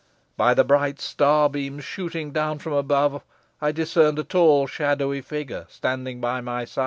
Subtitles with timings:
[0.35, 3.21] By the bright starbeams shooting down from above,
[3.61, 6.79] I discerned a tall shadowy figure standing by my side.